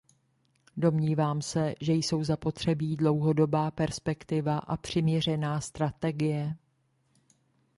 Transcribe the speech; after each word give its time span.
Domnívám 0.77 1.41
se, 1.41 1.75
že 1.81 1.93
jsou 1.93 2.23
zapotřebí 2.23 2.95
dlouhodobá 2.97 3.71
perspektiva 3.71 4.57
a 4.59 4.77
přiměřená 4.77 5.61
strategie. 5.61 6.55